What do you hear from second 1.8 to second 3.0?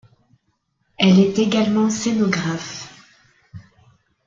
scénographe.